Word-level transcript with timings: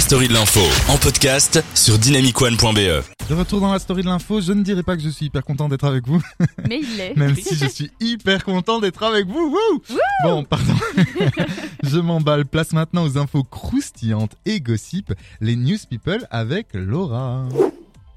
La 0.00 0.06
story 0.06 0.28
de 0.28 0.32
l'info 0.32 0.60
en 0.88 0.96
podcast 0.96 1.62
sur 1.74 1.98
dynamicone.be. 1.98 3.04
De 3.28 3.34
retour 3.34 3.60
dans 3.60 3.70
la 3.70 3.78
story 3.78 4.00
de 4.00 4.06
l'info, 4.06 4.40
je 4.40 4.54
ne 4.54 4.62
dirais 4.62 4.82
pas 4.82 4.96
que 4.96 5.02
je 5.02 5.10
suis 5.10 5.26
hyper 5.26 5.44
content 5.44 5.68
d'être 5.68 5.84
avec 5.84 6.08
vous, 6.08 6.22
Mais 6.66 6.80
il 6.82 6.96
l'est. 6.96 7.14
même 7.16 7.36
si 7.36 7.54
je 7.54 7.66
suis 7.66 7.90
hyper 8.00 8.42
content 8.42 8.80
d'être 8.80 9.02
avec 9.02 9.26
vous. 9.26 9.54
Wouh 9.54 9.82
bon, 10.24 10.42
pardon. 10.44 10.72
je 11.82 11.98
m'emballe. 11.98 12.46
Place 12.46 12.72
maintenant 12.72 13.04
aux 13.04 13.18
infos 13.18 13.44
croustillantes 13.44 14.36
et 14.46 14.62
gossip, 14.62 15.12
les 15.42 15.54
news 15.54 15.76
people 15.90 16.26
avec 16.30 16.68
Laura. 16.72 17.44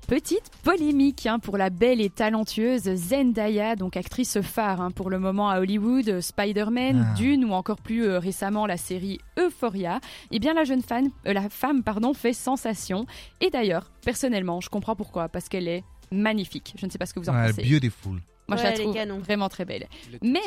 Petite 0.08 0.52
polémique 0.64 1.26
hein, 1.26 1.40
pour 1.40 1.58
la 1.58 1.70
belle 1.70 2.02
et 2.02 2.10
talentueuse 2.10 2.84
Zendaya, 2.94 3.76
donc 3.76 3.96
actrice 3.98 4.42
phare 4.42 4.82
hein, 4.82 4.92
pour 4.92 5.10
le 5.10 5.18
moment 5.18 5.50
à 5.50 5.60
Hollywood, 5.60 6.08
euh, 6.10 6.22
Spider-Man, 6.22 7.08
Ah. 7.12 7.14
Dune 7.16 7.46
ou 7.46 7.54
encore 7.54 7.78
plus 7.82 8.04
euh, 8.06 8.20
récemment 8.20 8.66
la 8.68 8.78
série 8.78 9.20
Euphoria. 9.40 10.02
Eh 10.32 10.40
bien 10.40 10.54
la 10.54 10.66
jeune 10.66 10.82
fan, 10.84 11.10
euh, 11.26 11.34
la 11.34 11.50
femme 11.50 11.84
pardon, 11.84 12.14
fait 12.14 12.34
sensation. 12.34 13.06
Et 13.40 13.50
d'ailleurs, 13.50 13.92
personnellement, 14.04 14.60
je 14.62 14.70
comprends 14.70 14.96
pourquoi, 14.96 15.30
parce 15.30 15.48
qu'elle 15.48 15.68
est 15.70 15.84
magnifique. 16.12 16.76
Je 16.78 16.86
ne 16.86 16.92
sais 16.92 16.98
pas 16.98 17.06
ce 17.06 17.14
que 17.14 17.20
vous 17.22 17.30
en 17.30 17.34
Ouais, 17.34 17.50
pensez. 17.54 17.64
beautiful. 17.68 18.12
Moi, 18.14 18.22
je 18.50 18.54
Ouais, 18.56 18.64
la 18.64 18.70
elle 18.74 18.80
est 18.80 18.84
trouve 18.84 18.94
canon. 18.94 19.20
vraiment 19.20 19.48
très 19.50 19.64
belle. 19.66 19.88
Mais 20.22 20.42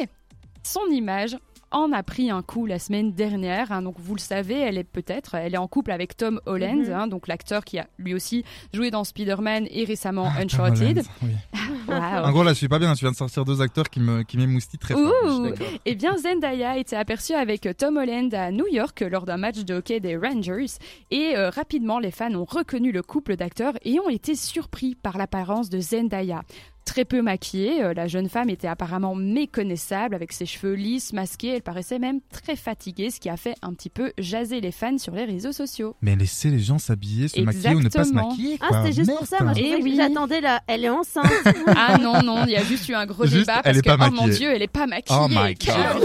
son 0.62 0.84
image 0.90 1.36
en 1.70 1.92
a 1.92 2.02
pris 2.02 2.30
un 2.30 2.42
coup 2.42 2.66
la 2.66 2.78
semaine 2.78 3.12
dernière. 3.12 3.72
hein. 3.72 3.82
donc, 3.82 3.96
vous 3.98 4.14
le 4.14 4.20
savez, 4.20 4.54
elle 4.58 4.78
est 4.78 4.84
peut-être, 4.84 5.34
elle 5.34 5.54
est 5.54 5.58
en 5.58 5.68
couple 5.68 5.90
avec 5.90 6.16
Tom 6.16 6.40
Holland, 6.46 6.86
Mhm. 6.86 6.92
hein, 6.92 7.06
donc 7.08 7.28
l'acteur 7.28 7.64
qui 7.64 7.78
a 7.78 7.86
lui 7.98 8.14
aussi 8.14 8.44
joué 8.72 8.90
dans 8.90 9.04
Spider-Man 9.04 9.66
et 9.70 9.84
récemment 9.84 10.24
Tom 10.34 10.42
Uncharted. 10.42 10.98
Holland, 10.98 11.04
oui. 11.22 11.30
Waouh. 11.88 12.24
En 12.24 12.32
gros, 12.32 12.42
là, 12.42 12.52
je 12.52 12.58
suis 12.58 12.68
pas 12.68 12.78
bien. 12.78 12.92
Tu 12.94 13.04
viens 13.04 13.12
de 13.12 13.16
sortir 13.16 13.44
deux 13.44 13.60
acteurs 13.60 13.88
qui 13.90 14.00
me 14.00 14.22
qui 14.22 14.36
m'émoustillent 14.38 14.78
très 14.78 14.94
fort. 14.94 15.12
Ouh. 15.24 15.48
Eh 15.84 15.94
bien, 15.94 16.16
Zendaya 16.16 16.72
a 16.72 16.76
été 16.78 16.96
aperçue 16.96 17.34
avec 17.34 17.68
Tom 17.76 17.96
Holland 17.96 18.32
à 18.34 18.50
New 18.50 18.66
York 18.68 19.04
lors 19.08 19.24
d'un 19.24 19.36
match 19.36 19.58
de 19.64 19.74
hockey 19.74 20.00
des 20.00 20.16
Rangers. 20.16 20.66
Et 21.10 21.36
euh, 21.36 21.50
rapidement, 21.50 21.98
les 21.98 22.10
fans 22.10 22.34
ont 22.34 22.44
reconnu 22.44 22.90
le 22.92 23.02
couple 23.02 23.36
d'acteurs 23.36 23.74
et 23.84 24.00
ont 24.00 24.08
été 24.08 24.34
surpris 24.34 24.94
par 24.94 25.16
l'apparence 25.18 25.70
de 25.70 25.78
Zendaya. 25.80 26.42
Très 26.86 27.04
peu 27.04 27.20
maquillée, 27.20 27.82
euh, 27.82 27.92
la 27.94 28.06
jeune 28.06 28.28
femme 28.30 28.48
était 28.48 28.68
apparemment 28.68 29.14
méconnaissable 29.14 30.14
avec 30.14 30.32
ses 30.32 30.46
cheveux 30.46 30.74
lisses, 30.74 31.12
masqués. 31.12 31.48
Elle 31.56 31.62
paraissait 31.62 31.98
même 31.98 32.20
très 32.32 32.56
fatiguée, 32.56 33.10
ce 33.10 33.18
qui 33.20 33.28
a 33.28 33.36
fait 33.36 33.54
un 33.60 33.74
petit 33.74 33.90
peu 33.90 34.12
jaser 34.18 34.60
les 34.60 34.70
fans 34.72 34.96
sur 34.96 35.12
les 35.14 35.24
réseaux 35.24 35.52
sociaux. 35.52 35.96
Mais 36.00 36.14
laissez 36.16 36.48
les 36.48 36.60
gens 36.60 36.78
s'habiller, 36.78 37.28
se 37.28 37.40
maquiller 37.40 37.74
ou 37.74 37.80
ne 37.80 37.88
pas 37.88 38.04
se 38.04 38.12
maquiller. 38.12 38.56
Ah, 38.62 38.82
c'était 38.84 38.94
juste 38.96 39.10
pour 39.14 39.26
ça. 39.26 39.42
Moi, 39.42 39.52
je 39.54 39.60
Eh 39.62 39.82
oui. 39.82 39.94
j'attendais 39.96 40.40
là. 40.40 40.62
Elle 40.68 40.84
est 40.84 40.88
enceinte. 40.88 41.26
Ah 41.78 41.98
non, 41.98 42.22
non, 42.22 42.44
il 42.46 42.52
y 42.52 42.56
a 42.56 42.62
juste 42.64 42.88
eu 42.88 42.94
un 42.94 43.04
gros 43.04 43.24
Juste, 43.24 43.38
débat 43.46 43.56
elle 43.56 43.62
parce 43.64 43.78
est 43.78 43.82
que, 43.82 43.96
pas 43.96 44.08
oh 44.08 44.14
mon. 44.14 44.28
Dieu, 44.28 44.48
elle 44.50 44.62
est 44.62 44.66
pas 44.68 44.86
maquillée. 44.86 45.18
Oh 45.20 45.28
my 45.28 45.54
God. 45.54 46.02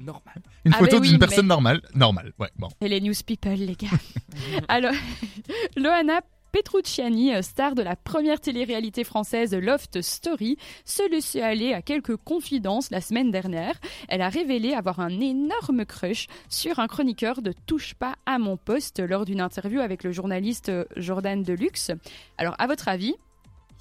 Normal. 0.00 0.42
Une 0.64 0.72
Ah, 0.74 0.78
photo 0.78 0.96
oui, 0.96 1.02
d'une 1.08 1.12
mais- 1.12 1.18
personne 1.18 1.46
normale. 1.46 1.80
Normale, 1.94 2.32
ouais, 2.38 2.48
bon. 2.58 2.68
Et 2.80 2.88
les 2.88 3.00
news 3.00 3.12
people, 3.26 3.52
les 3.54 3.76
gars. 3.76 3.88
Alors, 4.68 4.92
Loana 5.76 6.20
Petrucciani, 6.52 7.34
euh, 7.34 7.42
star 7.42 7.74
de 7.74 7.82
la 7.82 7.96
première 7.96 8.40
télé-réalité 8.40 9.04
française 9.04 9.54
Loft 9.54 10.02
Story, 10.02 10.56
se 10.84 11.08
laissait 11.10 11.42
aller 11.42 11.72
à 11.72 11.82
quelques 11.82 12.16
confidences 12.16 12.90
la 12.90 13.00
semaine 13.00 13.30
dernière. 13.30 13.74
Elle 14.08 14.22
a 14.22 14.28
révélé 14.28 14.74
avoir 14.74 15.00
un 15.00 15.20
énorme 15.20 15.84
crush 15.84 16.26
sur 16.48 16.78
un 16.78 16.86
chroniqueur 16.86 17.42
de 17.42 17.52
Touche 17.66 17.94
pas 17.94 18.16
à 18.26 18.38
mon 18.38 18.56
poste 18.56 19.00
lors 19.00 19.24
d'une 19.24 19.40
interview 19.40 19.80
avec 19.80 20.04
le 20.04 20.12
journaliste 20.12 20.68
euh, 20.68 20.84
Jordan 20.96 21.42
Deluxe. 21.42 21.90
Alors, 22.38 22.54
à 22.58 22.66
votre 22.66 22.88
avis, 22.88 23.14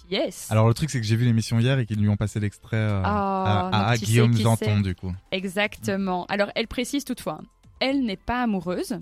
yes. 0.09 0.47
Alors 0.51 0.67
le 0.67 0.73
truc 0.73 0.89
c'est 0.89 0.99
que 0.99 1.05
j'ai 1.05 1.15
vu 1.15 1.25
l'émission 1.25 1.59
hier 1.59 1.79
et 1.79 1.85
qu'ils 1.85 1.99
lui 1.99 2.09
ont 2.09 2.17
passé 2.17 2.39
l'extrait 2.39 2.77
euh, 2.77 3.01
Ah, 3.03 3.69
à, 3.89 3.97
Guillaume 3.97 4.35
Janton 4.35 4.81
du 4.81 4.95
coup. 4.95 5.13
Exactement. 5.31 6.25
Alors, 6.27 6.51
elle 6.55 6.67
précise 6.67 7.05
toutefois, 7.05 7.39
elle 7.79 8.03
n'est 8.03 8.17
pas 8.17 8.43
amoureuse, 8.43 8.99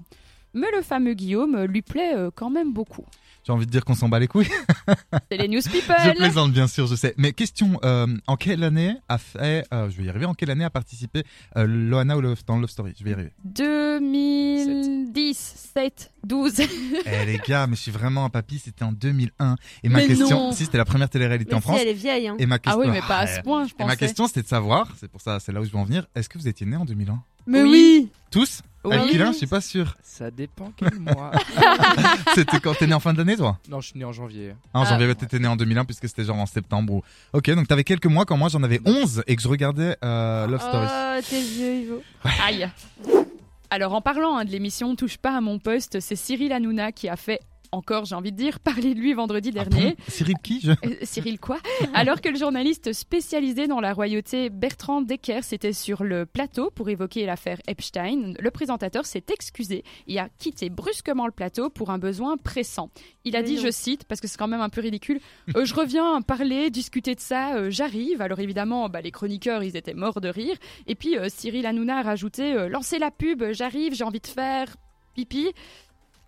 mais 0.54 0.68
le 0.76 0.82
fameux 0.82 1.14
Guillaume 1.14 1.64
lui 1.64 1.82
plaît 1.82 2.16
euh, 2.16 2.30
quand 2.34 2.50
même 2.50 2.74
beaucoup. 2.74 3.06
J'ai 3.48 3.54
envie 3.54 3.66
de 3.66 3.72
dire 3.72 3.86
qu'on 3.86 3.96
s'en 3.96 4.10
bat 4.10 4.20
les 4.20 4.28
couilles. 4.28 4.50
C'est 5.32 5.38
les 5.38 5.48
news 5.48 5.62
je 5.66 5.70
people. 5.70 5.96
plaisante 6.18 6.52
bien 6.52 6.68
sûr, 6.68 6.86
je 6.86 6.96
sais. 6.96 7.14
Mais 7.16 7.32
question, 7.32 7.80
euh, 7.86 8.06
en 8.28 8.36
quelle 8.36 8.62
année 8.62 8.94
a 9.08 9.18
fait, 9.18 9.66
euh, 9.74 9.90
je 9.90 9.96
vais 9.98 10.04
y 10.04 10.10
arriver, 10.10 10.26
en 10.26 10.34
quelle 10.34 10.52
année 10.52 10.66
a 10.66 10.70
participé 10.70 11.24
euh, 11.56 11.66
Loana 11.66 12.18
ou 12.18 12.22
Love- 12.22 12.44
dans 12.46 12.58
Love 12.60 12.70
Story? 12.70 12.94
Je 13.00 13.06
vais 13.06 13.12
y 13.12 13.14
arriver. 13.14 13.32
2010, 13.46 15.38
7, 15.74 16.12
12. 16.26 16.60
eh 16.60 17.26
les 17.26 17.38
gars, 17.48 17.68
mais 17.68 17.78
je 17.78 17.82
suis 17.84 17.92
vraiment 17.92 18.26
un 18.26 18.30
papy, 18.30 18.60
c'était 18.60 18.84
en 18.84 18.92
2001. 18.92 19.56
Et 19.84 19.88
ma 19.90 20.00
Mais 20.00 20.08
question, 20.08 20.30
non. 20.48 20.52
si 20.52 20.66
c'était 20.66 20.78
la 20.78 20.84
première 20.86 21.10
télé-réalité 21.10 21.54
en 21.56 21.62
France. 21.62 21.80
elle 21.82 21.88
est 21.88 21.94
vieille. 21.94 22.28
Hein. 22.28 22.36
Et 22.40 22.46
ma 22.46 22.56
Ah 22.56 22.60
question, 22.60 22.82
oui, 22.82 22.88
mais 22.92 23.00
pas 23.02 23.20
à 23.20 23.28
ce 23.28 23.40
point, 23.42 23.66
je 23.66 23.74
Et 23.80 23.86
ma 23.86 23.96
question 23.96 24.28
c'était 24.28 24.42
de 24.42 24.48
savoir, 24.48 24.92
c'est 25.00 25.08
pour 25.10 25.22
ça, 25.22 25.40
c'est 25.40 25.54
là 25.54 25.62
où 25.62 25.66
je 25.66 25.72
veux 25.72 25.78
en 25.78 25.86
venir, 25.86 26.06
est-ce 26.16 26.28
que 26.28 26.38
vous 26.38 26.48
étiez 26.50 26.66
nés 26.66 26.76
en 26.76 26.84
2001 26.86 27.24
Mais 27.48 27.62
Oui. 27.64 27.70
oui. 27.72 28.10
Tous 28.30 28.62
Oui. 28.84 28.96
Aquilin, 28.96 29.32
je 29.32 29.38
suis 29.38 29.48
pas 29.48 29.62
sûr. 29.62 29.96
Ça 30.04 30.30
dépend 30.32 30.72
quel 30.78 31.00
mois. 31.00 31.32
C'était 32.36 32.60
quand? 32.60 32.74
T'es 32.74 32.88
né 32.88 32.94
en 32.94 33.00
fin 33.00 33.14
d'année 33.14 33.36
toi? 33.38 33.58
Non, 33.70 33.82
je 33.82 33.90
suis 33.90 34.00
né 34.00 34.06
en 34.06 34.12
janvier. 34.14 34.54
Ah, 34.74 34.80
en 34.80 34.84
Ah. 34.84 34.86
janvier, 34.90 35.14
t'étais 35.16 35.40
né 35.40 35.48
en 35.48 35.56
2001 35.56 35.86
puisque 35.86 36.08
c'était 36.08 36.24
genre 36.24 36.38
en 36.38 36.46
septembre 36.46 36.94
ou... 36.94 37.04
Ok, 37.34 37.50
donc 37.52 37.68
t'avais 37.68 37.84
quelques 37.84 38.06
mois 38.08 38.26
quand 38.26 38.38
moi 38.38 38.50
j'en 38.50 38.64
avais 38.64 38.80
11 38.86 39.24
et 39.28 39.36
que 39.36 39.42
je 39.42 39.48
regardais 39.48 39.98
euh, 40.04 40.48
Love 40.48 40.62
Story. 40.62 40.88
Oh, 40.90 41.22
t'es 41.30 41.42
vieux, 41.42 41.74
Ivo. 41.84 42.02
Aïe. 42.46 42.70
Alors, 43.70 43.94
en 43.94 44.02
parlant 44.02 44.38
hein, 44.38 44.46
de 44.46 44.52
l'émission 44.52 44.96
Touche 44.96 45.18
pas 45.18 45.36
à 45.36 45.42
mon 45.42 45.60
poste, 45.60 46.00
c'est 46.00 46.16
Cyril 46.16 46.54
Hanouna 46.54 46.92
qui 46.94 47.10
a 47.10 47.16
fait, 47.18 47.40
encore 47.72 48.06
j'ai 48.06 48.16
envie 48.16 48.32
de 48.32 48.38
dire, 48.38 48.60
parler 48.60 48.94
de 48.94 49.00
lui 49.00 49.14
vendredi 49.14 49.52
Ah 49.56 49.64
dernier. 49.66 49.96
bon 49.96 50.04
Cyril 50.08 50.36
qui 50.44 50.62
je... 50.62 50.72
Euh, 50.72 50.96
Cyril 51.04 51.40
quoi 51.40 51.58
Alors 51.94 52.22
que 52.22 52.30
le 52.30 52.38
journaliste 52.38 52.94
spécialisé 52.94 53.68
dans 53.68 53.80
la 53.80 53.94
royauté 53.94 54.50
Bertrand 54.50 55.02
Decker 55.02 55.42
était 55.52 55.74
sur 55.74 56.04
le 56.04 56.26
plateau 56.26 56.72
pour 56.72 56.90
évoquer 56.90 57.26
l'affaire 57.26 57.60
Epstein, 57.68 58.34
le 58.40 58.52
présentateur 58.52 59.06
s'est 59.06 59.24
excusé 59.32 59.84
et 60.08 60.20
a 60.20 60.30
quitté 60.38 60.70
brusquement 60.70 61.26
le 61.26 61.32
plateau 61.32 61.70
pour 61.70 61.90
un 61.90 61.98
besoin 61.98 62.38
pressant. 62.38 62.90
Il 63.26 63.36
a 63.36 63.42
Mais 63.42 63.48
dit, 63.48 63.56
non. 63.56 63.62
je 63.64 63.72
cite, 63.72 64.04
parce 64.06 64.22
que 64.22 64.28
c'est 64.28 64.38
quand 64.38 64.48
même 64.48 64.62
un 64.62 64.70
peu 64.70 64.82
ridicule, 64.82 65.20
Euh, 65.56 65.66
je 65.66 65.74
reviens 65.74 66.22
parler, 66.22 66.70
discuter 66.70 67.16
de 67.16 67.20
ça, 67.20 67.56
euh, 67.56 67.70
j'arrive. 67.70 68.22
Alors 68.22 68.40
évidemment, 68.40 68.90
bah, 68.90 69.02
les 69.02 69.12
chroniqueurs, 69.12 69.64
ils 69.64 69.76
étaient 69.76 69.94
morts 69.94 70.22
de 70.22 70.30
rire. 70.30 70.56
Et 70.88 70.96
puis 70.96 71.18
euh, 71.18 71.28
Cyril 71.30 71.66
Hanouna 71.66 71.98
a 72.00 72.02
rajouté, 72.04 72.54
euh, 72.54 72.70
lancez 72.70 73.00
la 73.00 73.12
pub, 73.12 73.44
j'arrive, 73.52 73.94
j'ai 73.94 74.04
envie 74.04 74.20
de 74.20 74.28
faire 74.28 74.76
pipi. 75.16 75.48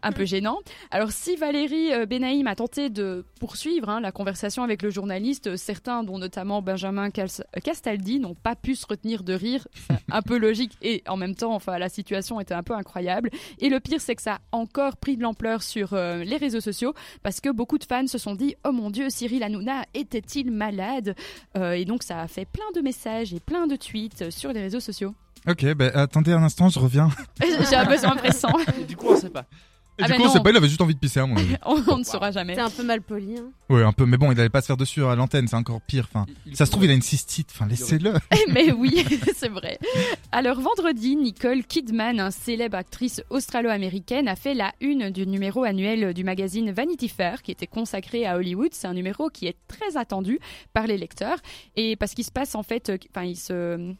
Un 0.02 0.12
peu 0.12 0.24
gênant. 0.26 0.60
Alors, 0.92 1.12
si 1.12 1.36
Valérie 1.36 1.94
euh, 1.94 2.06
Benaïm 2.06 2.48
a 2.48 2.56
tenté 2.56 2.90
de 2.90 3.26
poursuivre 3.40 3.90
hein, 3.90 4.00
la 4.00 4.12
conversation 4.14 4.64
avec 4.64 4.82
le 4.82 4.90
journaliste, 4.90 5.48
euh, 5.48 5.58
certains, 5.58 6.04
dont 6.04 6.18
notamment 6.18 6.62
Benjamin 6.62 7.10
euh, 7.18 7.28
Castaldi, 7.64 8.20
n'ont 8.20 8.36
pas 8.36 8.56
pu 8.56 8.76
se 8.76 8.86
retenir 8.88 9.24
de 9.24 9.34
rire. 9.34 9.68
Un 10.12 10.22
peu 10.22 10.38
logique 10.38 10.78
et 10.82 11.04
en 11.08 11.18
même 11.18 11.36
temps, 11.36 11.54
enfin, 11.54 11.78
la 11.78 11.90
situation 11.90 12.40
était 12.40 12.54
un 12.54 12.64
peu 12.64 12.74
incroyable. 12.74 13.30
Et 13.60 13.70
le 13.70 13.80
pire, 13.80 14.00
c'est 14.02 14.16
que 14.16 14.22
ça 14.22 14.36
a 14.36 14.40
encore 14.52 14.98
pris 14.98 15.18
de 15.18 15.22
l'ampleur 15.22 15.62
sur 15.64 15.94
euh, 15.94 16.24
les 16.24 16.38
réseaux 16.38 16.62
sociaux 16.62 16.94
parce 17.22 17.42
que 17.42 17.50
beaucoup 17.50 17.78
de 17.78 17.84
fans 17.84 18.08
se 18.08 18.18
sont 18.18 18.36
dit 18.36 18.56
Oh 18.66 18.72
mon 18.72 18.90
Dieu, 18.90 19.10
Cyril 19.10 19.44
Hanouna 19.44 19.84
était-il 19.94 20.52
malade? 20.52 21.16
Euh, 21.58 21.74
Et 21.74 21.86
donc, 21.86 22.04
ça 22.04 22.22
a 22.22 22.28
fait 22.28 22.46
plein 22.46 22.72
de 22.76 22.82
messages 22.82 23.34
et 23.34 23.40
plein 23.40 23.68
de 23.68 23.76
tweets 23.76 24.32
sur 24.32 24.52
les 24.54 24.62
réseaux 24.62 24.80
sociaux. 24.80 25.14
Ok, 25.48 25.64
ben 25.74 25.92
attendez 25.94 26.34
un 26.34 26.44
instant, 26.44 26.70
je 26.70 26.80
reviens. 26.80 27.10
J'ai 27.70 27.76
un 27.76 27.86
besoin 27.86 28.16
pressant. 28.16 28.52
Du 28.88 28.98
coup, 28.98 29.08
on 29.10 29.16
sait 29.16 29.30
pas. 29.30 29.46
Et 30.00 30.04
Ah 30.04 30.06
du 30.06 30.12
ben 30.14 30.18
coup, 30.18 30.24
on 30.24 30.26
non. 30.28 30.34
sait 30.34 30.40
pas, 30.40 30.50
il 30.52 30.58
avait 30.58 30.68
juste 30.70 30.82
envie 30.82 30.94
de 30.96 31.00
pisser 31.00 31.20
à 31.20 31.26
mon 31.26 31.36
avis. 31.36 31.56
on, 31.66 31.84
on 31.88 31.98
ne 31.98 32.04
saura 32.04 32.32
jamais. 32.32 32.56
C'est 32.56 32.62
un 32.62 32.70
peu 32.70 32.84
mal 32.84 33.02
poli. 33.02 33.38
Hein. 33.38 33.52
Ouais, 33.70 33.84
un 33.84 33.92
peu, 33.92 34.06
mais 34.06 34.18
bon, 34.18 34.32
il 34.32 34.40
allait 34.40 34.50
pas 34.50 34.62
se 34.62 34.68
faire 34.68 34.78
dessus 34.78 35.04
à 35.06 35.16
l'antenne, 35.16 35.48
c'est 35.48 35.56
encore 35.56 35.82
pire. 35.82 36.08
Enfin, 36.12 36.26
Il- 36.46 36.52
il 36.54 36.56
ça 36.58 36.66
se 36.66 36.72
trouve, 36.72 36.86
il 36.86 36.90
a 36.92 36.94
une 36.94 37.02
cystite, 37.02 37.50
enfin, 37.54 37.68
laissez-le. 37.68 38.14
Mais 38.54 38.72
oui, 38.72 39.06
c'est 39.36 39.50
vrai. 39.50 39.78
Alors 40.32 40.60
vendredi, 40.60 41.16
Nicole 41.16 41.64
Kidman, 41.64 42.20
un 42.20 42.32
célèbre 42.32 42.78
actrice 42.78 43.22
australo-américaine, 43.30 44.28
a 44.28 44.36
fait 44.36 44.54
la 44.54 44.74
une 44.82 45.10
du 45.10 45.28
numéro 45.28 45.64
annuel 45.64 46.14
du 46.14 46.24
magazine 46.24 46.72
Vanity 46.72 47.10
Fair, 47.10 47.42
qui 47.42 47.52
était 47.52 47.68
consacré 47.68 48.26
à 48.26 48.38
Hollywood. 48.38 48.70
C'est 48.72 48.88
un 48.88 48.94
numéro 48.94 49.30
qui 49.30 49.48
est 49.48 49.58
très 49.68 49.98
attendu 49.98 50.40
par 50.74 50.88
les 50.88 50.98
lecteurs, 50.98 51.38
et 51.76 51.96
parce 51.96 52.14
qu'il 52.14 52.24
se 52.26 52.32
passe 52.32 52.56
en 52.56 52.64
fait, 52.64 52.90
euh, 52.90 52.98
enfin 53.14 53.26
il 53.26 53.36
se 53.36 53.94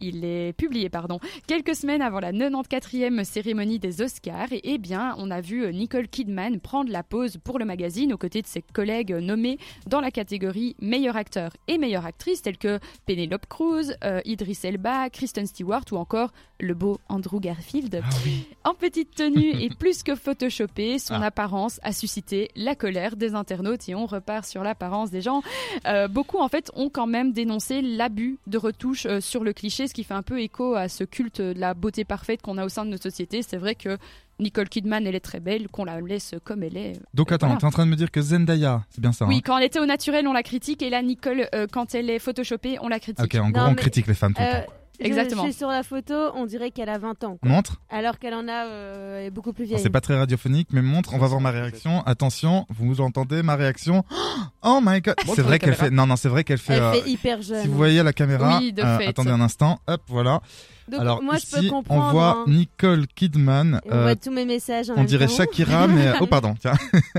il 0.00 0.24
est 0.24 0.52
publié, 0.52 0.88
pardon, 0.88 1.18
quelques 1.46 1.74
semaines 1.74 2.02
avant 2.02 2.20
la 2.20 2.32
94e 2.32 3.24
cérémonie 3.24 3.78
des 3.78 4.02
Oscars. 4.02 4.52
Et 4.52 4.60
eh 4.64 4.78
bien, 4.78 5.14
on 5.18 5.30
a 5.30 5.40
vu 5.40 5.64
euh, 5.64 5.70
Nicole 5.72 6.08
Kidman 6.08 6.60
prendre 6.60 6.90
la 6.90 7.02
pause 7.02 7.38
pour 7.42 7.58
le 7.58 7.64
magazine 7.64 8.12
aux 8.12 8.18
côtés 8.18 8.42
de 8.42 8.46
ses 8.46 8.62
collègues 8.62 9.12
euh, 9.12 9.20
nommés 9.20 9.58
dans 9.86 10.00
la 10.00 10.10
catégorie 10.10 10.76
meilleur 10.80 11.16
acteur 11.16 11.52
et 11.68 11.78
meilleure 11.78 12.06
actrice, 12.06 12.42
tels 12.42 12.58
que 12.58 12.78
Penelope 13.06 13.46
Cruz, 13.46 13.92
euh, 14.04 14.20
Idris 14.24 14.58
Elba, 14.64 15.10
Kristen 15.10 15.46
Stewart 15.46 15.84
ou 15.92 15.96
encore 15.96 16.32
le 16.60 16.74
beau 16.74 16.98
Andrew 17.08 17.38
Garfield. 17.40 18.00
Ah 18.02 18.08
oui. 18.24 18.46
En 18.64 18.74
petite 18.74 19.14
tenue 19.14 19.50
et 19.62 19.68
plus 19.78 20.02
que 20.02 20.14
photoshopée, 20.14 20.98
son 20.98 21.14
Ah. 21.14 21.26
apparence 21.26 21.80
a 21.82 21.92
suscité 21.92 22.50
la 22.56 22.74
colère 22.74 23.16
des 23.16 23.34
internautes 23.34 23.88
et 23.88 23.94
on 23.94 24.06
repart 24.06 24.46
sur 24.46 24.62
l'apparence 24.62 25.10
des 25.10 25.20
gens. 25.20 25.42
Euh, 25.86 26.08
beaucoup 26.08 26.38
en 26.38 26.48
fait 26.48 26.70
ont 26.74 26.88
quand 26.88 27.06
même 27.06 27.32
dénoncé 27.32 27.82
l'abus 27.82 28.38
de 28.46 28.58
retouches 28.58 29.06
euh, 29.06 29.20
sur 29.20 29.44
le 29.44 29.52
cliché, 29.52 29.85
ce 29.88 29.94
qui 29.94 30.04
fait 30.04 30.14
un 30.14 30.22
peu 30.22 30.40
écho 30.40 30.74
à 30.74 30.88
ce 30.88 31.04
culte 31.04 31.40
de 31.40 31.58
la 31.58 31.74
beauté 31.74 32.04
parfaite 32.04 32.42
qu'on 32.42 32.58
a 32.58 32.64
au 32.64 32.68
sein 32.68 32.84
de 32.84 32.90
notre 32.90 33.02
société. 33.04 33.42
C'est 33.42 33.56
vrai 33.56 33.74
que 33.74 33.96
Nicole 34.38 34.68
Kidman, 34.68 35.06
elle 35.06 35.14
est 35.14 35.20
très 35.20 35.40
belle, 35.40 35.68
qu'on 35.68 35.84
la 35.84 36.00
laisse 36.00 36.34
comme 36.44 36.62
elle 36.62 36.76
est. 36.76 36.92
Donc 37.14 37.32
attends, 37.32 37.46
Voilà. 37.46 37.60
t'es 37.60 37.66
en 37.66 37.70
train 37.70 37.86
de 37.86 37.90
me 37.90 37.96
dire 37.96 38.10
que 38.10 38.20
Zendaya, 38.20 38.84
c'est 38.90 39.00
bien 39.00 39.12
ça 39.12 39.24
Oui, 39.26 39.36
hein 39.36 39.40
quand 39.44 39.58
elle 39.58 39.64
était 39.64 39.80
au 39.80 39.86
naturel, 39.86 40.26
on 40.28 40.32
la 40.34 40.42
critique, 40.42 40.82
et 40.82 40.90
là, 40.90 41.00
Nicole, 41.02 41.48
euh, 41.54 41.66
quand 41.70 41.94
elle 41.94 42.10
est 42.10 42.18
photoshopée, 42.18 42.76
on 42.82 42.88
la 42.88 43.00
critique. 43.00 43.24
Ok, 43.34 43.40
en 43.40 43.50
gros, 43.50 43.62
on 43.62 43.74
critique 43.74 44.06
les 44.06 44.14
femmes 44.14 44.34
tout 44.34 44.42
le 44.42 44.46
Euh, 44.48 44.60
temps. 44.66 44.72
Exactement. 45.00 45.42
Je 45.44 45.50
suis 45.50 45.58
sur 45.58 45.68
la 45.68 45.82
photo, 45.82 46.14
on 46.34 46.46
dirait 46.46 46.70
qu'elle 46.70 46.88
a 46.88 46.98
20 46.98 47.24
ans. 47.24 47.36
quoi. 47.40 47.50
Montre. 47.50 47.80
Alors 47.90 48.18
qu'elle 48.18 48.34
en 48.34 48.48
a 48.48 48.66
euh, 48.66 49.20
elle 49.20 49.26
est 49.26 49.30
beaucoup 49.30 49.52
plus 49.52 49.64
vieille. 49.64 49.78
c'est 49.80 49.90
pas 49.90 50.00
très 50.00 50.16
radiophonique, 50.16 50.68
mais 50.72 50.82
montre. 50.82 51.14
On 51.14 51.18
va 51.18 51.26
voir 51.26 51.40
ma 51.40 51.50
réaction. 51.50 52.02
Attention, 52.06 52.66
vous 52.70 53.00
entendez 53.00 53.42
ma 53.42 53.56
réaction. 53.56 54.04
Oh 54.68 54.80
my 54.82 55.00
god. 55.00 55.14
C'est 55.34 55.42
vrai 55.42 55.58
qu'elle 55.60 55.76
fait. 55.76 55.90
Non, 55.90 56.06
non, 56.06 56.16
c'est 56.16 56.28
vrai 56.28 56.42
qu'elle 56.42 56.58
fait. 56.58 56.74
Elle 56.74 56.82
euh, 56.82 56.92
fait 56.94 57.08
hyper 57.08 57.40
jeune. 57.40 57.62
Si 57.62 57.68
vous 57.68 57.76
voyez 57.76 58.02
la 58.02 58.12
caméra, 58.12 58.58
Oui, 58.58 58.72
de 58.72 58.82
euh, 58.82 58.98
fait. 58.98 59.06
attendez 59.06 59.30
un 59.30 59.40
instant, 59.40 59.78
hop, 59.86 60.00
voilà. 60.08 60.40
Donc 60.88 61.00
Alors 61.00 61.22
moi, 61.22 61.36
je 61.36 61.44
ici, 61.46 61.54
peux 61.62 61.68
comprendre. 61.68 62.04
on 62.06 62.10
voit 62.10 62.30
hein. 62.38 62.44
Nicole 62.48 63.06
Kidman. 63.06 63.80
On 63.86 63.92
euh, 63.92 64.02
voit 64.02 64.16
tous 64.16 64.32
mes 64.32 64.44
messages 64.44 64.90
en 64.90 64.94
on 64.94 64.96
même 64.98 65.06
dirait 65.06 65.26
temps. 65.28 65.34
Shakira, 65.36 65.86
mais 65.86 66.12
oh 66.20 66.26
pardon, 66.30 66.54
tiens. 66.60 66.74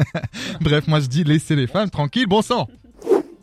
Bref, 0.62 0.88
moi 0.88 1.00
je 1.00 1.08
dis 1.08 1.24
laissez 1.24 1.56
les 1.56 1.68
femmes 1.68 1.90
tranquilles, 1.90 2.28
bon 2.28 2.42
sang. 2.42 2.68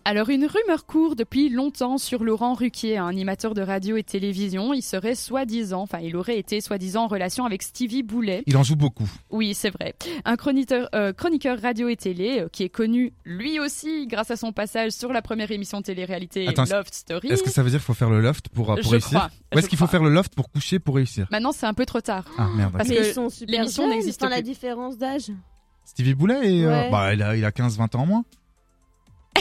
Alors 0.07 0.29
une 0.29 0.45
rumeur 0.45 0.85
court 0.85 1.17
depuis 1.17 1.49
longtemps 1.49 1.97
sur 1.97 2.25
Laurent 2.25 2.53
Ruquier, 2.53 2.99
un 2.99 3.07
animateur 3.07 3.55
de 3.55 3.63
radio 3.63 3.97
et 3.97 4.03
télévision. 4.03 4.75
Il 4.75 4.83
serait 4.83 5.15
soi-disant, 5.15 5.81
enfin 5.81 6.01
il 6.01 6.15
aurait 6.17 6.39
été 6.39 6.61
soi-disant 6.61 7.05
en 7.05 7.07
relation 7.07 7.47
avec 7.47 7.63
Stevie 7.63 8.03
Boulet. 8.03 8.43
Il 8.47 8.55
en 8.59 8.63
joue 8.63 8.77
beaucoup. 8.77 9.09
Oui, 9.31 9.55
c'est 9.55 9.71
vrai. 9.71 9.95
Un 10.27 10.37
chroniqueur, 10.37 10.91
euh, 10.95 11.15
chroniqueur 11.15 11.59
radio 11.59 11.89
et 11.89 11.97
télé 11.97 12.41
euh, 12.41 12.49
qui 12.53 12.65
est 12.65 12.69
connu 12.69 13.15
lui 13.25 13.59
aussi 13.59 14.07
grâce 14.07 14.31
à 14.31 14.37
son 14.37 14.53
passage 14.53 14.93
sur 14.93 15.11
la 15.11 15.23
première 15.23 15.51
émission 15.51 15.79
de 15.81 15.85
télé-réalité 15.85 16.49
Attends, 16.49 16.65
Loft 16.71 16.93
Story. 16.93 17.29
Est-ce 17.29 17.43
que 17.43 17.49
ça 17.51 17.63
veut 17.63 17.71
dire 17.71 17.79
qu'il 17.79 17.87
faut 17.87 17.95
faire 17.95 18.11
le 18.11 18.21
loft 18.21 18.51
pour, 18.51 18.73
euh, 18.73 18.75
pour 18.75 18.85
Je 18.85 18.89
réussir 18.91 19.09
crois. 19.19 19.31
Ou 19.55 19.59
est-ce 19.59 19.63
je 19.65 19.69
qu'il 19.71 19.79
faut 19.79 19.87
crois. 19.87 19.93
faire 20.01 20.03
le 20.07 20.11
loft 20.11 20.35
pour 20.35 20.51
coucher 20.51 20.79
pour 20.81 20.97
réussir 20.97 21.29
Maintenant, 21.31 21.53
c'est 21.53 21.65
un 21.67 21.73
peu 21.75 21.87
trop 21.87 22.03
tard. 22.03 22.27
Ah 22.37 22.49
merde. 22.55 22.75
Parce. 22.77 22.91
Mais 22.91 22.97
que 22.97 23.09
ils 23.09 23.15
sont 23.15 23.31
super 23.31 23.59
l'émission 23.59 23.85
jeunes, 23.85 23.93
n'existe 23.93 24.23
enfin, 24.23 24.29
la 24.29 24.37
plus. 24.37 24.45
différence 24.45 24.99
d'âge. 24.99 25.31
Stevie 25.87 26.15
Boulet, 26.15 26.41
et, 26.59 26.65
euh, 26.67 26.69
Ouais. 26.71 26.91
bah, 26.91 27.15
il 27.15 27.23
a, 27.23 27.37
il 27.37 27.45
a 27.47 27.51
15-20 27.53 27.95
ans 27.97 28.03
en 28.03 28.07
moins. 28.07 28.25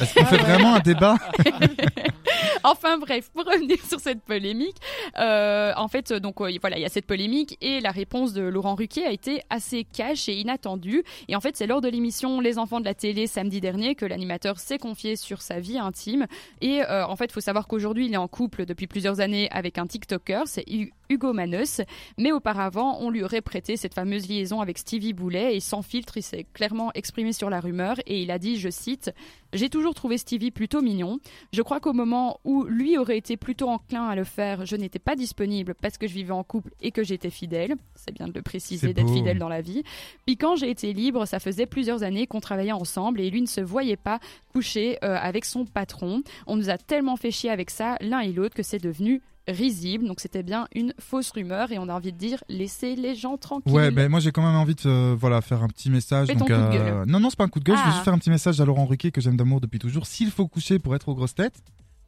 Est-ce 0.01 0.13
qu'on 0.13 0.25
fait 0.25 0.37
vraiment 0.37 0.75
un 0.75 0.79
débat 0.79 1.17
Enfin 2.63 2.97
bref, 2.97 3.29
pour 3.33 3.45
revenir 3.45 3.77
sur 3.85 3.99
cette 3.99 4.21
polémique, 4.21 4.77
euh, 5.19 5.73
en 5.75 5.89
fait, 5.89 6.13
donc 6.13 6.39
voilà, 6.39 6.77
il 6.77 6.81
y 6.81 6.85
a 6.85 6.89
cette 6.89 7.05
polémique 7.05 7.57
et 7.61 7.81
la 7.81 7.91
réponse 7.91 8.31
de 8.31 8.41
Laurent 8.41 8.75
Ruquier 8.75 9.05
a 9.05 9.11
été 9.11 9.41
assez 9.49 9.83
cash 9.83 10.29
et 10.29 10.35
inattendue. 10.35 11.03
Et 11.27 11.35
en 11.35 11.41
fait, 11.41 11.57
c'est 11.57 11.67
lors 11.67 11.81
de 11.81 11.89
l'émission 11.89 12.39
Les 12.39 12.57
Enfants 12.57 12.79
de 12.79 12.85
la 12.85 12.93
télé 12.93 13.27
samedi 13.27 13.59
dernier 13.59 13.95
que 13.95 14.05
l'animateur 14.05 14.59
s'est 14.59 14.77
confié 14.77 15.17
sur 15.17 15.41
sa 15.41 15.59
vie 15.59 15.77
intime. 15.77 16.25
Et 16.61 16.81
euh, 16.83 17.05
en 17.05 17.17
fait, 17.17 17.25
il 17.25 17.33
faut 17.33 17.41
savoir 17.41 17.67
qu'aujourd'hui, 17.67 18.05
il 18.05 18.13
est 18.13 18.17
en 18.17 18.29
couple 18.29 18.65
depuis 18.65 18.87
plusieurs 18.87 19.19
années 19.19 19.49
avec 19.51 19.77
un 19.77 19.85
TikToker, 19.85 20.43
c'est 20.45 20.65
Hugo 21.09 21.33
Manos. 21.33 21.81
Mais 22.17 22.31
auparavant, 22.31 22.97
on 22.99 23.09
lui 23.09 23.23
aurait 23.23 23.41
prêté 23.41 23.77
cette 23.77 23.93
fameuse 23.93 24.27
liaison 24.27 24.61
avec 24.61 24.77
Stevie 24.77 25.13
Boulet 25.13 25.55
et 25.55 25.59
sans 25.59 25.81
filtre, 25.81 26.17
il 26.17 26.23
s'est 26.23 26.45
clairement 26.53 26.91
exprimé 26.93 27.33
sur 27.33 27.49
la 27.49 27.59
rumeur 27.59 27.97
et 28.05 28.21
il 28.21 28.31
a 28.31 28.39
dit, 28.39 28.57
je 28.57 28.69
cite, 28.69 29.13
J'ai 29.53 29.69
toujours 29.69 29.93
trouvé 29.93 30.17
Stevie 30.17 30.51
plutôt 30.51 30.81
mignon. 30.81 31.19
Je 31.51 31.61
crois 31.61 31.79
qu'au 31.79 31.93
moment 31.93 32.39
où 32.43 32.63
lui 32.63 32.97
aurait 32.97 33.17
été 33.17 33.37
plutôt 33.37 33.69
enclin 33.69 34.07
à 34.07 34.15
le 34.15 34.23
faire, 34.23 34.65
je 34.65 34.75
n'étais 34.75 34.99
pas 34.99 35.15
disponible 35.15 35.75
parce 35.79 35.97
que 35.97 36.07
je 36.07 36.13
vivais 36.13 36.31
en 36.31 36.43
couple 36.43 36.71
et 36.81 36.91
que 36.91 37.03
j'étais 37.03 37.29
fidèle. 37.29 37.75
C'est 37.95 38.13
bien 38.13 38.27
de 38.27 38.33
le 38.33 38.41
préciser, 38.41 38.93
d'être 38.93 39.11
fidèle 39.11 39.37
dans 39.37 39.49
la 39.49 39.61
vie. 39.61 39.83
Puis 40.25 40.37
quand 40.37 40.55
j'ai 40.55 40.69
été 40.69 40.93
libre, 40.93 41.25
ça 41.25 41.39
faisait 41.39 41.65
plusieurs 41.65 42.03
années 42.03 42.27
qu'on 42.27 42.39
travaillait 42.39 42.71
ensemble 42.71 43.21
et 43.21 43.29
lui 43.29 43.41
ne 43.41 43.47
se 43.47 43.61
voyait 43.61 43.97
pas 43.97 44.19
coucher 44.51 44.97
euh, 45.03 45.17
avec 45.19 45.45
son 45.45 45.65
patron. 45.65 46.23
On 46.47 46.55
nous 46.55 46.69
a 46.69 46.77
tellement 46.77 47.15
fait 47.15 47.31
chier 47.31 47.49
avec 47.49 47.69
ça, 47.69 47.97
l'un 48.01 48.19
et 48.19 48.31
l'autre, 48.31 48.55
que 48.55 48.63
c'est 48.63 48.81
devenu 48.81 49.21
risible. 49.47 50.07
Donc 50.07 50.19
c'était 50.19 50.43
bien 50.43 50.67
une 50.73 50.93
fausse 50.99 51.31
rumeur 51.31 51.71
et 51.71 51.79
on 51.79 51.89
a 51.89 51.93
envie 51.93 52.11
de 52.13 52.17
dire 52.17 52.43
laissez 52.49 52.95
les 52.95 53.15
gens 53.15 53.37
tranquilles. 53.37 53.73
Ouais, 53.73 53.91
ben 53.91 54.09
moi 54.09 54.19
j'ai 54.19 54.31
quand 54.31 54.41
même 54.43 54.55
envie 54.55 54.75
de 54.75 54.81
euh, 54.85 55.15
voilà 55.17 55.41
faire 55.41 55.63
un 55.63 55.67
petit 55.67 55.89
message. 55.89 56.27
Fais 56.27 56.35
donc, 56.35 56.47
ton 56.47 56.55
coup 56.55 56.61
de 56.61 56.65
euh, 56.65 56.71
gueule. 57.01 57.03
Non 57.07 57.19
non 57.19 57.29
c'est 57.29 57.35
pas 57.37 57.43
un 57.45 57.49
coup 57.49 57.59
de 57.59 57.65
gueule, 57.65 57.77
je 57.77 57.81
veux 57.81 57.87
Ah. 57.89 57.91
juste 57.93 58.03
faire 58.05 58.13
un 58.13 58.17
petit 58.19 58.29
message 58.29 58.59
à 58.61 58.65
Laurent 58.65 58.85
Ruquier 58.85 59.11
que 59.11 59.21
j'aime 59.21 59.35
d'amour 59.37 59.59
depuis 59.61 59.79
toujours. 59.79 60.05
S'il 60.05 60.31
faut 60.31 60.47
coucher 60.47 60.79
pour 60.79 60.95
être 60.95 61.09
aux 61.09 61.15
grosses 61.15 61.35
têtes, 61.35 61.61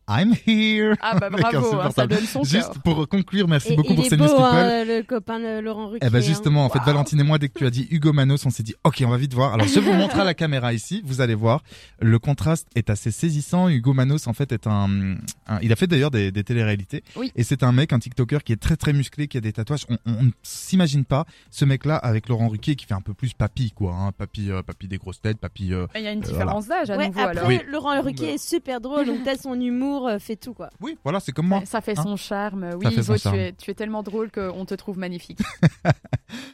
I'm 0.08 0.34
here. 0.46 0.96
Ah 1.02 1.18
bah 1.20 1.30
bravo, 1.32 1.80
hein, 1.80 1.90
ça 1.96 2.06
donne 2.06 2.20
son 2.26 2.42
cœur. 2.42 2.50
Juste 2.52 2.80
pour 2.84 3.08
conclure, 3.08 3.48
merci 3.48 3.74
Et 3.74 3.76
beaucoup 3.76 3.94
il 3.94 3.96
pour 3.96 4.06
ces 4.06 4.18
beau, 4.18 4.26
news 4.26 4.30
people. 4.30 4.46
hein, 4.46 4.84
le 4.86 5.02
copain 5.02 5.40
de 5.40 5.60
Laurent 5.60 5.88
Ruquier. 5.88 6.06
Eh 6.08 6.12
ben 6.12 6.20
hein. 6.20 6.22
justement, 6.22 6.66
en 6.66 6.70
fait, 6.70 6.80
Valentine 6.86 7.20
et 7.20 7.24
moi, 7.24 7.40
dès 7.40 7.50
que 7.50 7.58
tu 7.58 7.66
as 7.66 7.72
dit 7.72 7.88
Hugo 7.90 8.14
Manos, 8.14 8.46
on 8.46 8.52
s'est 8.52 8.62
dit, 8.64 8.76
ok, 8.84 9.02
on 9.06 9.10
va 9.10 9.18
vite 9.18 9.34
voir. 9.34 9.54
Alors, 9.54 9.68
je 9.68 9.80
vous 9.80 9.94
montre 9.94 10.20
à 10.20 10.24
la 10.24 10.34
caméra 10.36 10.74
ici, 10.74 11.02
vous 11.06 11.22
allez 11.22 11.34
voir. 11.36 11.64
Le 12.00 12.20
contraste 12.20 12.68
est 12.76 12.90
assez 12.92 13.10
saisissant. 13.10 13.68
Hugo 13.68 13.94
Manos, 13.94 14.28
en 14.28 14.34
fait, 14.34 14.52
est 14.52 14.68
un, 14.68 15.16
un- 15.48 15.60
il 15.64 15.72
a 15.72 15.76
fait 15.76 15.88
d'ailleurs 15.88 16.12
des, 16.12 16.32
des 16.32 16.44
téléréalités. 16.44 17.04
Oui. 17.16 17.32
Et 17.36 17.44
c'est 17.44 17.64
un 17.64 17.72
mec, 17.72 17.92
un 17.92 18.00
TikToker 18.00 18.44
qui 18.44 18.54
est 18.54 18.62
très 18.62 18.76
très 18.76 18.94
musclé, 18.94 19.28
qui 19.28 19.38
a 19.38 19.42
des 19.42 19.54
tatouages. 19.54 19.86
On, 19.90 19.98
on, 20.06 20.14
on 20.20 20.24
ne 20.24 20.32
s'imagine 20.44 21.06
pas 21.06 21.26
ce 21.50 21.66
mec-là 21.66 21.96
avec 21.96 22.30
Laurent 22.30 22.50
Ruquier 22.50 22.76
qui 22.76 22.86
fait 22.86 22.94
un 22.94 23.02
peu 23.02 23.14
plus 23.16 23.34
papy, 23.34 23.72
quoi. 23.72 23.94
Hein, 23.96 24.12
papy, 24.12 24.52
euh, 24.52 24.62
papy 24.62 24.88
des 24.88 24.98
grosses 24.98 25.22
têtes, 25.22 25.40
papy. 25.40 25.74
euh, 25.74 25.88
Il 25.96 26.02
y 26.02 26.08
a 26.08 26.12
une 26.12 26.20
Euh, 26.20 26.28
différence 26.28 26.68
d'âge 26.68 26.90
à 26.92 26.98
Ouais, 26.98 27.08
nouveau 27.08 27.20
après, 27.22 27.32
alors. 27.38 27.48
Oui. 27.48 27.60
Laurent 27.70 28.00
Ruquier 28.02 28.36
est 28.36 28.38
super 28.38 28.80
drôle, 28.82 29.06
donc 29.08 29.24
peut-être 29.24 29.42
son 29.42 29.60
humour 29.60 29.95
euh, 30.04 30.20
fait 30.20 30.36
tout, 30.36 30.54
quoi. 30.54 30.70
Oui, 30.82 30.98
voilà, 31.04 31.20
c'est 31.20 31.32
comme 31.32 31.48
moi. 31.48 31.62
Ça 31.66 31.82
fait 31.82 31.98
Hein 31.98 32.04
son 32.04 32.16
charme. 32.16 32.72
Oui, 32.78 32.88
Ivo, 32.92 33.16
es, 33.16 33.54
tu 33.54 33.72
es 33.72 33.74
tellement 33.74 34.04
drôle 34.04 34.32
qu'on 34.32 34.66
te 34.66 34.74
trouve 34.76 34.98
magnifique. 34.98 35.40